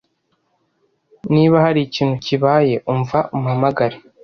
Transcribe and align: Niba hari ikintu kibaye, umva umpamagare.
Niba 1.33 1.55
hari 1.65 1.79
ikintu 1.87 2.15
kibaye, 2.25 2.75
umva 2.93 3.19
umpamagare. 3.35 3.97